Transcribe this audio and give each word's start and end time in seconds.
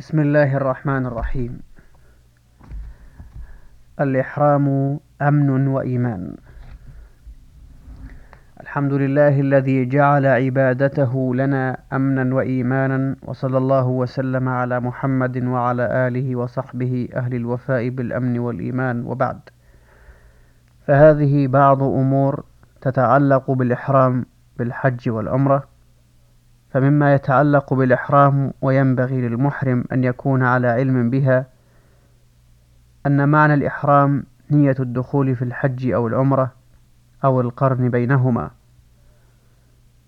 بسم 0.00 0.20
الله 0.20 0.56
الرحمن 0.56 1.06
الرحيم. 1.06 1.60
الإحرام 4.00 4.96
أمن 5.22 5.66
وإيمان. 5.68 6.36
الحمد 8.60 8.92
لله 8.92 9.40
الذي 9.40 9.84
جعل 9.84 10.26
عبادته 10.26 11.34
لنا 11.34 11.76
أمنا 11.92 12.34
وإيمانا 12.34 13.16
وصلى 13.22 13.58
الله 13.58 13.86
وسلم 13.86 14.48
على 14.48 14.80
محمد 14.80 15.44
وعلى 15.44 16.08
آله 16.08 16.36
وصحبه 16.36 17.08
أهل 17.16 17.34
الوفاء 17.34 17.88
بالأمن 17.88 18.38
والإيمان 18.38 19.04
وبعد. 19.04 19.40
فهذه 20.86 21.46
بعض 21.46 21.82
أمور 21.82 22.44
تتعلق 22.80 23.50
بالإحرام 23.50 24.26
بالحج 24.58 25.08
والعمرة 25.08 25.68
فمما 26.70 27.14
يتعلق 27.14 27.74
بالإحرام 27.74 28.52
وينبغي 28.62 29.20
للمحرم 29.28 29.84
أن 29.92 30.04
يكون 30.04 30.42
على 30.42 30.68
علم 30.68 31.10
بها 31.10 31.46
أن 33.06 33.28
معنى 33.28 33.54
الإحرام 33.54 34.24
نية 34.50 34.76
الدخول 34.80 35.36
في 35.36 35.42
الحج 35.42 35.90
أو 35.90 36.06
العمرة 36.06 36.52
أو 37.24 37.40
القرن 37.40 37.88
بينهما. 37.88 38.50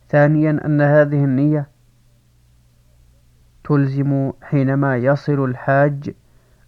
ثانيا 0.09 0.51
أن 0.67 0.81
هذه 0.81 1.25
النية 1.25 1.69
تلزم 3.65 4.33
حينما 4.43 4.97
يصل 4.97 5.45
الحاج 5.45 6.11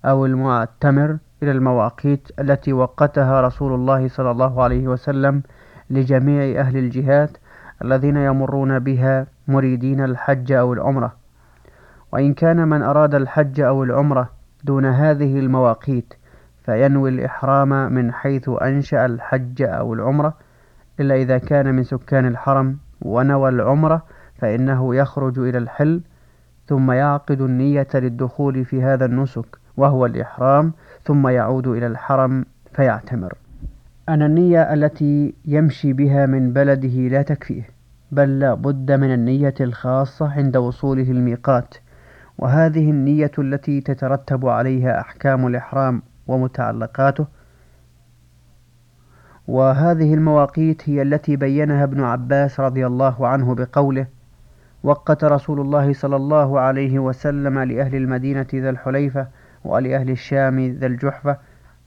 أو 0.04 0.26
المعتمر 0.26 1.18
إلى 1.42 1.50
المواقيت 1.52 2.28
التي 2.40 2.72
وقتها 2.72 3.40
رسول 3.40 3.74
الله 3.74 4.08
صلى 4.08 4.30
الله 4.30 4.62
عليه 4.62 4.88
وسلم 4.88 5.42
لجميع 5.90 6.60
أهل 6.60 6.76
الجهات 6.76 7.30
الذين 7.84 8.16
يمرون 8.16 8.78
بها 8.78 9.26
مريدين 9.48 10.04
الحج 10.04 10.52
أو 10.52 10.72
العمرة. 10.72 11.12
وإن 12.12 12.34
كان 12.34 12.68
من 12.68 12.82
أراد 12.82 13.14
الحج 13.14 13.60
أو 13.60 13.84
العمرة 13.84 14.30
دون 14.64 14.86
هذه 14.86 15.38
المواقيت 15.38 16.14
فينوي 16.64 17.10
الإحرام 17.10 17.92
من 17.92 18.12
حيث 18.12 18.50
أنشأ 18.62 19.06
الحج 19.06 19.62
أو 19.62 19.94
العمرة 19.94 20.34
إلا 21.00 21.14
إذا 21.14 21.38
كان 21.38 21.74
من 21.74 21.82
سكان 21.82 22.26
الحرم 22.26 22.76
ونوى 23.02 23.48
العمرة 23.48 24.02
فإنه 24.38 24.94
يخرج 24.94 25.38
إلى 25.38 25.58
الحل 25.58 26.00
ثم 26.66 26.92
يعقد 26.92 27.40
النية 27.40 27.88
للدخول 27.94 28.64
في 28.64 28.82
هذا 28.82 29.04
النسك 29.04 29.58
وهو 29.76 30.06
الإحرام 30.06 30.72
ثم 31.04 31.28
يعود 31.28 31.66
إلى 31.66 31.86
الحرم 31.86 32.44
فيعتمر. 32.72 33.34
أن 34.08 34.22
النية 34.22 34.74
التي 34.74 35.34
يمشي 35.44 35.92
بها 35.92 36.26
من 36.26 36.52
بلده 36.52 37.08
لا 37.08 37.22
تكفيه. 37.22 37.73
بل 38.14 38.38
لا 38.38 38.54
بد 38.54 38.92
من 38.92 39.14
النية 39.14 39.54
الخاصة 39.60 40.32
عند 40.32 40.56
وصوله 40.56 41.10
الميقات 41.10 41.74
وهذه 42.38 42.90
النية 42.90 43.30
التي 43.38 43.80
تترتب 43.80 44.46
عليها 44.46 45.00
أحكام 45.00 45.46
الإحرام 45.46 46.02
ومتعلقاته. 46.26 47.26
وهذه 49.48 50.14
المواقيت 50.14 50.88
هي 50.88 51.02
التي 51.02 51.36
بينها 51.36 51.84
ابن 51.84 52.00
عباس 52.00 52.60
رضي 52.60 52.86
الله 52.86 53.28
عنه 53.28 53.54
بقوله 53.54 54.06
وقت 54.82 55.24
رسول 55.24 55.60
الله 55.60 55.92
صلى 55.92 56.16
الله 56.16 56.60
عليه 56.60 56.98
وسلم 56.98 57.58
لأهل 57.58 57.94
المدينة 57.94 58.46
ذا 58.54 58.70
الحليفة 58.70 59.26
ولأهل 59.64 60.10
الشام 60.10 60.60
ذا 60.60 60.86
الجحفة 60.86 61.36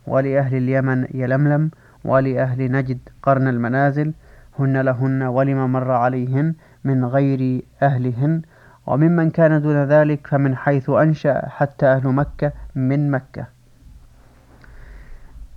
ولأهل 0.08 0.58
اليمن 0.58 1.08
يلملم 1.14 1.72
ولأهل 2.06 2.72
نجد 2.72 3.00
قرن 3.22 3.48
المنازل 3.48 4.14
هن 4.60 4.82
لهن 4.82 5.24
ولما 5.24 5.68
مر 5.68 5.92
عليهن 5.92 6.54
من 6.84 7.06
غير 7.06 7.62
أهلهن 7.82 8.42
وممن 8.88 9.30
كان 9.30 9.62
دون 9.62 9.84
ذلك 9.84 10.28
فمن 10.28 10.56
حيث 10.56 10.90
أنشأ 10.90 11.50
حتى 11.50 11.86
أهل 11.86 12.08
مكة 12.08 12.52
من 12.76 13.12
مكة. 13.12 13.46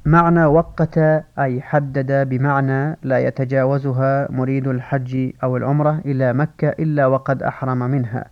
معنى 0.04 0.44
وقت 0.44 0.98
أي 1.38 1.60
حدد 1.60 2.28
بمعنى 2.28 2.96
لا 3.02 3.18
يتجاوزها 3.18 4.32
مريد 4.32 4.66
الحج 4.66 5.32
أو 5.42 5.56
العمرة 5.56 6.00
إلى 6.04 6.32
مكة 6.32 6.68
إلا 6.68 7.06
وقد 7.06 7.42
أحرم 7.42 7.78
منها. 7.78 8.24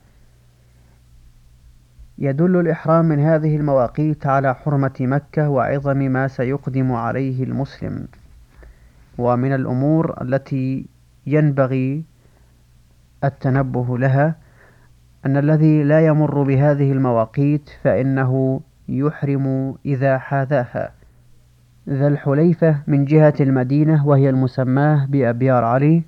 يدل 2.18 2.60
الإحرام 2.60 3.04
من 3.04 3.20
هذه 3.20 3.56
المواقيت 3.56 4.26
على 4.26 4.54
حرمة 4.54 4.96
مكة 5.00 5.48
وعظم 5.48 5.98
ما 5.98 6.28
سيقدم 6.28 6.92
عليه 6.92 7.44
المسلم. 7.44 8.08
ومن 9.18 9.52
الأمور 9.52 10.22
التي 10.22 10.86
ينبغي 11.26 12.04
التنبه 13.24 13.98
لها 13.98 14.34
أن 15.26 15.36
الذي 15.36 15.82
لا 15.82 16.06
يمر 16.06 16.42
بهذه 16.42 16.92
المواقيت 16.92 17.70
فإنه 17.82 18.60
يحرم 18.88 19.74
إذا 19.86 20.18
حاذاها. 20.18 20.90
ذا 21.88 22.08
الحليفة 22.08 22.76
من 22.86 23.04
جهة 23.04 23.34
المدينة 23.40 24.06
وهي 24.06 24.30
المسماة 24.30 25.06
بأبيار 25.06 25.64
علي 25.64 26.02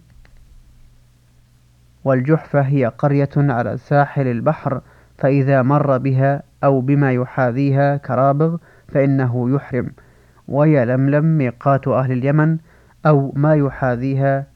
والجحفة 2.04 2.60
هي 2.60 2.86
قرية 2.86 3.30
على 3.36 3.76
ساحل 3.76 4.26
البحر 4.26 4.80
فإذا 5.18 5.62
مر 5.62 5.98
بها 5.98 6.42
أو 6.64 6.80
بما 6.80 7.12
يحاذيها 7.12 7.96
كرابغ 7.96 8.56
فإنه 8.88 9.54
يحرم. 9.54 9.90
ويلملم 10.48 11.38
ميقات 11.38 11.88
أهل 11.88 12.12
اليمن 12.12 12.58
أو 13.06 13.32
ما 13.36 13.54
يحاذيها 13.54 14.46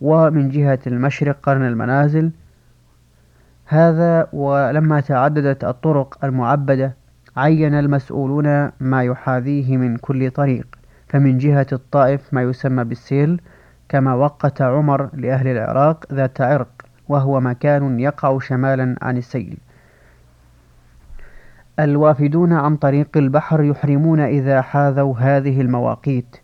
ومن 0.00 0.48
جهة 0.48 0.78
المشرق 0.86 1.38
قرن 1.42 1.62
المنازل. 1.62 2.30
هذا 3.66 4.28
ولما 4.32 5.00
تعددت 5.00 5.64
الطرق 5.64 6.24
المعبدة 6.24 6.94
عين 7.36 7.74
المسؤولون 7.74 8.70
ما 8.80 9.02
يحاذيه 9.02 9.76
من 9.76 9.96
كل 9.96 10.30
طريق. 10.30 10.66
فمن 11.08 11.38
جهة 11.38 11.66
الطائف 11.72 12.34
ما 12.34 12.42
يسمى 12.42 12.84
بالسيل 12.84 13.40
كما 13.88 14.14
وقت 14.14 14.62
عمر 14.62 15.10
لأهل 15.12 15.48
العراق 15.48 16.04
ذات 16.12 16.40
عرق 16.40 16.68
وهو 17.08 17.40
مكان 17.40 18.00
يقع 18.00 18.38
شمالا 18.38 18.96
عن 19.02 19.16
السيل. 19.16 19.58
الوافدون 21.78 22.52
عن 22.52 22.76
طريق 22.76 23.16
البحر 23.16 23.62
يحرمون 23.62 24.20
إذا 24.20 24.62
حاذوا 24.62 25.14
هذه 25.18 25.60
المواقيت. 25.60 26.36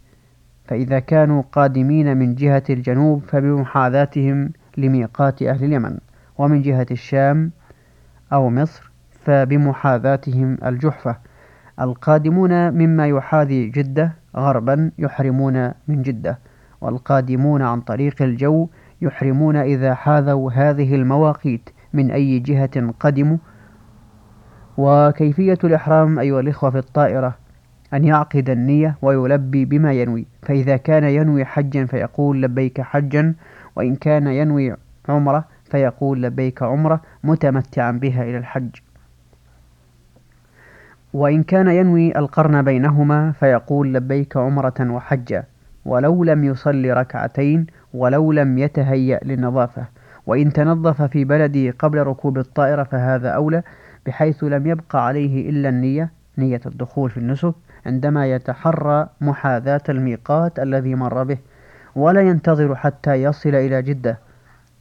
فإذا 0.70 0.98
كانوا 0.98 1.42
قادمين 1.53 2.16
من 2.16 2.34
جهة 2.34 2.62
الجنوب 2.70 3.22
فبمحاذاتهم 3.28 4.53
لميقات 4.76 5.42
أهل 5.42 5.64
اليمن 5.64 5.98
ومن 6.38 6.62
جهة 6.62 6.86
الشام 6.91 7.50
أو 8.32 8.50
مصر 8.50 8.91
فبمحاذاتهم 9.25 10.58
الجحفة. 10.64 11.16
القادمون 11.81 12.70
مما 12.75 13.06
يحاذي 13.06 13.69
جدة 13.69 14.12
غربا 14.36 14.91
يحرمون 14.98 15.72
من 15.88 16.03
جدة 16.03 16.38
والقادمون 16.81 17.62
عن 17.62 17.81
طريق 17.81 18.22
الجو 18.22 18.69
يحرمون 19.02 19.56
إذا 19.56 19.94
حاذوا 19.94 20.52
هذه 20.52 20.94
المواقيت 20.94 21.70
من 21.92 22.10
أي 22.10 22.38
جهة 22.38 22.92
قدموا. 23.00 23.38
وكيفية 24.78 25.58
الإحرام 25.64 26.19
أيها 26.19 26.41
الإخوة 26.41 26.70
في 26.70 26.78
الطائرة؟ 26.78 27.40
أن 27.95 28.05
يعقد 28.05 28.51
النية 28.51 28.97
ويلبي 29.03 29.65
بما 29.65 29.93
ينوي 29.93 30.27
فإذا 30.43 30.77
كان 30.77 31.05
ينوي 31.05 31.45
حجا 31.45 31.84
فيقول 31.84 32.43
لبيك 32.43 32.81
حجا 32.81 33.34
وإن 33.77 33.97
كان 33.97 34.27
ينوي 34.27 34.77
عمرة 35.09 35.45
فيقول 35.65 36.23
لبيك 36.23 36.62
عمرة 36.62 37.00
متمتعا 37.25 37.91
بها 37.91 38.23
إلى 38.23 38.39
الحج. 38.39 38.69
وإن 41.12 41.43
كان 41.43 41.69
ينوي 41.69 42.19
القرن 42.19 42.62
بينهما 42.62 43.33
فيقول 43.33 43.95
لبيك 43.95 44.37
عمرة 44.37 44.75
وحجا 44.81 45.45
ولو 45.84 46.25
لم 46.25 46.45
يصل 46.45 46.84
ركعتين 46.91 47.67
ولو 47.95 48.33
لم 48.33 48.59
يتهيأ 48.59 49.21
للنظافة. 49.25 49.84
وإن 50.27 50.53
تنظف 50.53 51.03
في 51.03 51.25
بلده 51.25 51.75
قبل 51.79 51.99
ركوب 51.99 52.39
الطائرة 52.39 52.83
فهذا 52.83 53.29
أولى 53.29 53.62
بحيث 54.06 54.44
لم 54.44 54.67
يبقى 54.67 55.06
عليه 55.06 55.50
إلا 55.50 55.69
النية 55.69 56.11
نية 56.40 56.60
الدخول 56.66 57.10
في 57.10 57.16
النسك 57.16 57.54
عندما 57.87 58.26
يتحرى 58.26 59.08
محاذاة 59.20 59.81
الميقات 59.88 60.58
الذي 60.58 60.94
مر 60.94 61.22
به 61.25 61.38
ولا 61.96 62.20
ينتظر 62.20 62.75
حتى 62.75 63.14
يصل 63.14 63.54
إلى 63.54 63.82
جدة. 63.82 64.19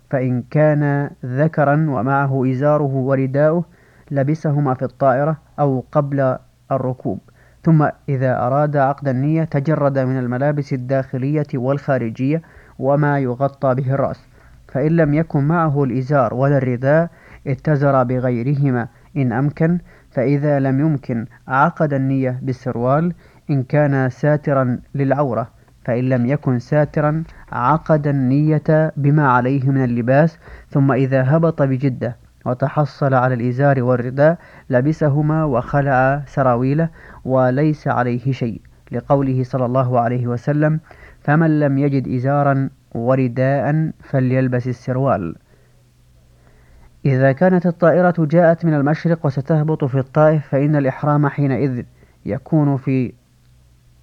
فإن 0.10 0.44
كان 0.52 1.10
ذكرا 1.26 1.86
ومعه 1.90 2.52
إزاره 2.52 2.94
ورداؤه 2.94 3.64
لبسهما 4.12 4.74
في 4.74 4.86
الطائرة 4.86 5.38
أو 5.60 5.84
قبل 5.92 6.38
الركوب. 6.72 7.20
ثم 7.64 7.88
إذا 8.10 8.38
أراد 8.48 8.78
عقد 8.78 9.08
النية 9.08 9.44
تجرد 9.44 10.00
من 10.00 10.20
الملابس 10.20 10.74
الداخلية 10.74 11.48
والخارجية 11.54 12.42
وما 12.80 13.20
يغطى 13.20 13.76
به 13.76 13.94
الرأس. 13.94 14.28
فإن 14.68 14.92
لم 14.92 15.14
يكن 15.14 15.44
معه 15.44 15.84
الإزار 15.84 16.34
ولا 16.34 16.58
الرداء 16.58 17.10
اتزر 17.48 18.04
بغيرهما. 18.04 18.88
إن 19.18 19.32
أمكن 19.32 19.78
فإذا 20.12 20.60
لم 20.60 20.80
يمكن 20.80 21.26
عقد 21.48 21.94
النية 21.94 22.40
بالسروال 22.42 23.14
إن 23.50 23.64
كان 23.64 24.10
ساترا 24.10 24.80
للعورة 24.96 25.50
فإن 25.86 26.10
لم 26.10 26.26
يكن 26.26 26.60
ساترا 26.60 27.24
عقد 27.52 28.08
النية 28.08 28.94
بما 28.98 29.28
عليه 29.28 29.70
من 29.70 29.84
اللباس 29.84 30.40
ثم 30.70 30.92
إذا 30.92 31.36
هبط 31.36 31.62
بجدة 31.62 32.16
وتحصل 32.46 33.14
على 33.14 33.34
الإزار 33.34 33.84
والرداء 33.84 34.38
لبسهما 34.70 35.44
وخلع 35.44 36.24
سراويله 36.28 36.90
وليس 37.26 37.88
عليه 37.88 38.32
شيء. 38.32 38.62
لقوله 38.92 39.44
صلى 39.44 39.66
الله 39.66 40.00
عليه 40.00 40.28
وسلم 40.28 40.80
فمن 41.22 41.60
لم 41.60 41.78
يجد 41.78 42.08
إزارا 42.08 42.70
ورداء 42.96 43.92
فليلبس 44.04 44.68
السروال. 44.68 45.36
إذا 47.10 47.32
كانت 47.32 47.66
الطائرة 47.66 48.14
جاءت 48.20 48.66
من 48.66 48.74
المشرق 48.74 49.26
وستهبط 49.26 49.86
في 49.86 50.00
الطائف 50.00 50.48
فإن 50.48 50.76
الإحرام 50.76 51.28
حينئذ 51.28 51.84
يكون 52.26 52.78
في 52.78 53.14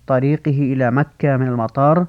طريقه 0.07 0.51
إلى 0.51 0.91
مكة 0.91 1.37
من 1.37 1.49
المطار 1.49 2.07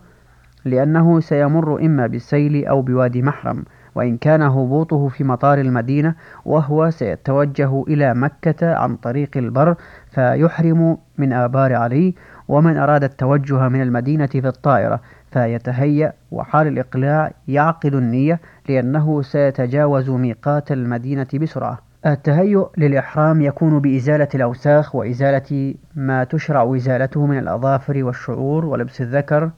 لأنه 0.66 1.20
سيمر 1.20 1.82
إما 1.86 2.08
بالسيل 2.08 2.66
أو 2.66 2.82
بوادي 2.82 3.22
محرم 3.22 3.64
وإن 3.96 4.18
كان 4.18 4.42
هبوطه 4.42 5.08
في 5.08 5.24
مطار 5.24 5.62
المدينة 5.62 6.16
وهو 6.46 6.90
سيتوجه 6.90 7.84
إلى 7.88 8.14
مكة 8.14 8.76
عن 8.76 8.96
طريق 8.96 9.38
البر 9.38 9.76
فيحرم 10.12 10.98
من 11.18 11.34
آبار 11.34 11.74
علي 11.74 12.16
ومن 12.48 12.78
أراد 12.78 13.04
التوجه 13.04 13.70
من 13.70 13.82
المدينة 13.82 14.26
في 14.26 14.48
الطائرة. 14.48 15.02
فيتهيأ 15.32 16.14
وحال 16.32 16.68
الإقلاع 16.68 17.32
يعقد 17.48 17.94
النية 17.94 18.40
لأنه 18.70 19.22
سيتجاوز 19.22 20.10
ميقات 20.10 20.72
المدينة 20.72 21.28
بسرعة. 21.34 21.80
التهيؤ 22.06 22.70
للإحرام 22.78 23.42
يكون 23.42 23.80
بإزالة 23.80 24.28
الأوساخ 24.36 24.96
وإزالة 24.96 25.76
ما 25.96 26.24
تشرع 26.24 26.76
إزالته 26.76 27.26
من 27.26 27.38
الأظافر 27.38 28.04
والشعور 28.04 28.66
ولبس 28.66 29.02
الذكر 29.02 29.50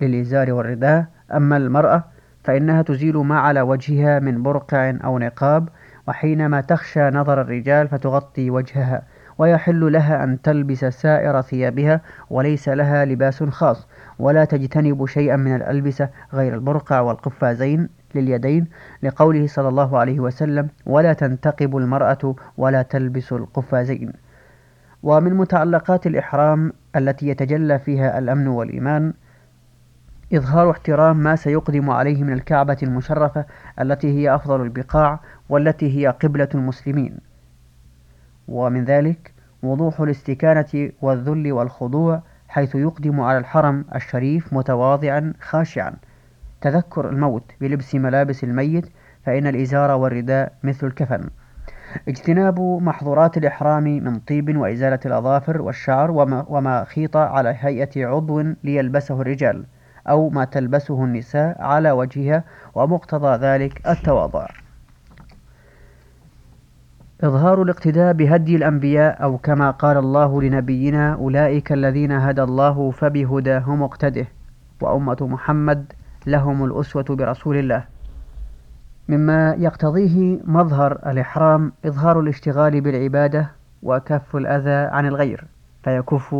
للإزار 0.00 0.52
والرداء. 0.52 1.06
أما 1.34 1.56
المرأة 1.56 2.04
فإنها 2.44 2.82
تزيل 2.82 3.16
ما 3.16 3.38
على 3.38 3.60
وجهها 3.60 4.18
من 4.18 4.42
برقع 4.42 4.94
أو 5.04 5.18
نقاب 5.18 5.68
وحينما 6.08 6.60
تخشى 6.60 7.10
نظر 7.10 7.40
الرجال 7.40 7.88
فتغطي 7.88 8.50
وجهها. 8.50 9.02
ويحل 9.38 9.92
لها 9.92 10.24
أن 10.24 10.42
تلبس 10.42 10.84
سائر 10.84 11.40
ثيابها 11.40 12.00
وليس 12.30 12.68
لها 12.68 13.04
لباس 13.04 13.42
خاص 13.42 13.86
ولا 14.18 14.44
تجتنب 14.44 15.06
شيئا 15.06 15.36
من 15.36 15.56
الألبسة 15.56 16.08
غير 16.32 16.54
البرقع 16.54 17.00
والقفازين 17.00 17.88
لليدين 18.14 18.66
لقوله 19.02 19.46
صلى 19.46 19.68
الله 19.68 19.98
عليه 19.98 20.20
وسلم 20.20 20.68
ولا 20.86 21.12
تنتقب 21.12 21.76
المرأة 21.76 22.34
ولا 22.56 22.82
تلبس 22.82 23.32
القفازين 23.32 24.12
ومن 25.02 25.34
متعلقات 25.34 26.06
الإحرام 26.06 26.72
التي 26.96 27.28
يتجلى 27.28 27.78
فيها 27.78 28.18
الأمن 28.18 28.46
والإيمان 28.48 29.12
إظهار 30.34 30.70
احترام 30.70 31.16
ما 31.16 31.36
سيقدم 31.36 31.90
عليه 31.90 32.24
من 32.24 32.32
الكعبة 32.32 32.76
المشرفة 32.82 33.44
التي 33.80 34.18
هي 34.18 34.34
أفضل 34.34 34.62
البقاع 34.62 35.20
والتي 35.48 35.98
هي 35.98 36.06
قبلة 36.06 36.48
المسلمين. 36.54 37.18
ومن 38.48 38.84
ذلك 38.84 39.32
وضوح 39.62 40.00
الاستكانة 40.00 40.90
والذل 41.02 41.52
والخضوع 41.52 42.22
حيث 42.48 42.74
يقدم 42.74 43.20
على 43.20 43.38
الحرم 43.38 43.84
الشريف 43.94 44.52
متواضعا 44.52 45.32
خاشعا. 45.40 45.94
تذكر 46.60 47.08
الموت 47.08 47.52
بلبس 47.60 47.94
ملابس 47.94 48.44
الميت 48.44 48.88
فإن 49.24 49.46
الإزار 49.46 49.90
والرداء 49.90 50.52
مثل 50.62 50.86
الكفن. 50.86 51.30
اجتناب 52.08 52.60
محظورات 52.60 53.36
الإحرام 53.36 53.84
من 53.84 54.18
طيب 54.18 54.56
وإزالة 54.56 55.00
الأظافر 55.06 55.62
والشعر 55.62 56.10
وما, 56.48 56.84
خيط 56.84 57.16
على 57.16 57.56
هيئة 57.60 58.06
عضو 58.06 58.44
ليلبسه 58.64 59.20
الرجال 59.20 59.64
أو 60.08 60.30
ما 60.30 60.44
تلبسه 60.44 61.04
النساء 61.04 61.62
على 61.62 61.90
وجهها 61.90 62.44
ومقتضى 62.74 63.36
ذلك 63.36 63.86
التواضع. 63.88 64.46
إظهار 67.24 67.62
الاقتداء 67.62 68.12
بهدي 68.12 68.56
الأنبياء 68.56 69.22
أو 69.22 69.38
كما 69.38 69.70
قال 69.70 69.96
الله 69.96 70.42
لنبينا 70.42 71.14
أولئك 71.14 71.72
الذين 71.72 72.12
هدى 72.12 72.42
الله 72.42 72.90
فبهداهم 72.90 73.82
اقتده 73.82 74.26
وأمة 74.80 75.16
محمد 75.20 75.92
لهم 76.26 76.64
الأسوة 76.64 77.04
برسول 77.10 77.56
الله. 77.56 77.84
مما 79.08 79.54
يقتضيه 79.58 80.40
مظهر 80.44 80.92
الإحرام 80.92 81.72
إظهار 81.86 82.20
الاشتغال 82.20 82.80
بالعبادة 82.80 83.50
وكف 83.82 84.36
الأذى 84.36 84.88
عن 84.94 85.06
الغير 85.06 85.44
فيكف 85.82 86.36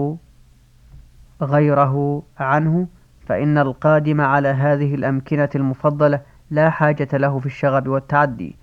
غيره 1.43 2.23
عنه 2.39 2.87
فإن 3.27 3.59
القادم 3.59 4.21
على 4.21 4.49
هذه 4.49 4.95
الأمكنة 4.95 5.51
المفضلة 5.55 6.21
لا 6.51 6.71
حاجة 6.71 7.09
له 7.13 7.39
في 7.39 7.47
الشغب 7.47 7.89
والتعدي. 7.89 8.57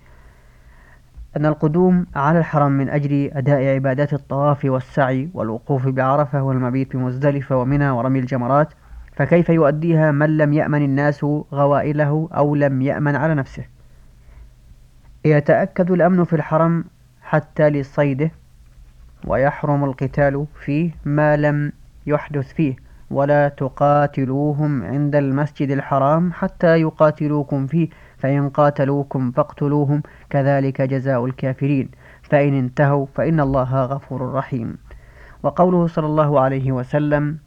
أن 1.36 1.46
القدوم 1.46 2.06
على 2.14 2.38
الحرم 2.38 2.72
من 2.72 2.88
أجل 2.88 3.30
أداء 3.32 3.74
عبادات 3.74 4.12
الطواف 4.12 4.64
والسعي 4.64 5.28
والوقوف 5.34 5.88
بعرفة 5.88 6.42
والمبيت 6.42 6.96
بمزدلفة 6.96 7.56
ومنى 7.56 7.90
ورمي 7.90 8.18
الجمرات 8.18 8.68
فكيف 9.16 9.48
يؤديها 9.48 10.10
من 10.10 10.36
لم 10.36 10.52
يأمن 10.52 10.82
الناس 10.82 11.24
غوائله 11.52 12.28
أو 12.36 12.54
لم 12.54 12.82
يأمن 12.82 13.16
على 13.16 13.34
نفسه؟ 13.34 13.64
يتأكد 15.24 15.90
الأمن 15.90 16.24
في 16.24 16.32
الحرم 16.32 16.84
حتى 17.22 17.70
لصيده 17.70 18.30
ويحرم 19.24 19.84
القتال 19.84 20.46
فيه 20.64 20.90
ما 21.04 21.36
لم 21.36 21.72
يحدث 22.06 22.52
فيه 22.52 22.76
ولا 23.10 23.48
تقاتلوهم 23.48 24.82
عند 24.82 25.16
المسجد 25.16 25.70
الحرام 25.70 26.32
حتى 26.32 26.80
يقاتلوكم 26.80 27.66
فيه. 27.66 27.88
فإن 28.18 28.48
قاتلوكم 28.48 29.30
فاقتلوهم 29.30 30.02
كذلك 30.30 30.82
جزاء 30.82 31.24
الكافرين. 31.24 31.90
فإن 32.22 32.54
انتهوا 32.54 33.06
فإن 33.14 33.40
الله 33.40 33.84
غفور 33.84 34.32
رحيم. 34.32 34.76
وقوله 35.42 35.86
صلى 35.86 36.06
الله 36.06 36.40
عليه 36.40 36.72
وسلم 36.72 37.38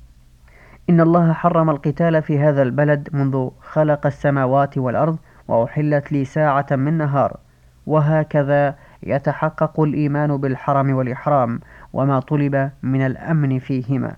إن 0.90 1.02
الله 1.02 1.34
حرم 1.34 1.70
القتال 1.70 2.22
في 2.22 2.40
هذا 2.40 2.62
البلد 2.62 3.10
منذ 3.14 3.50
خلق 3.62 4.06
السماوات 4.06 4.78
والأرض 4.78 5.18
وأحلت 5.48 6.12
لي 6.12 6.26
ساعة 6.26 6.68
من 6.72 6.98
نهار. 6.98 7.38
وهكذا 7.86 8.76
يتحقق 9.04 9.80
الإيمان 9.80 10.38
بالحرم 10.38 10.90
والإحرام 10.94 11.60
وما 11.94 12.20
طلب 12.20 12.72
من 12.84 13.06
الأمن 13.06 13.60
فيهما. 13.60 14.16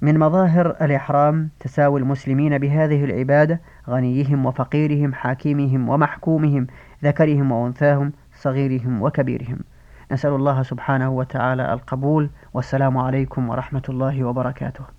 من 0.00 0.18
مظاهر 0.18 0.76
الإحرام 0.80 1.50
تساوي 1.60 2.00
المسلمين 2.00 2.58
بهذه 2.58 3.04
العبادة 3.04 3.60
غنيهم 3.88 4.46
وفقيرهم 4.46 5.14
حاكمهم 5.14 5.88
ومحكومهم 5.88 6.66
ذكرهم 7.04 7.52
وأنثاهم 7.52 8.12
صغيرهم 8.34 9.02
وكبيرهم. 9.02 9.58
نسأل 10.12 10.30
الله 10.30 10.62
سبحانه 10.62 11.10
وتعالى 11.10 11.72
القبول. 11.72 12.30
والسلام 12.54 12.98
عليكم 12.98 13.48
ورحمة 13.48 13.82
الله 13.88 14.24
وبركاته. 14.24 14.95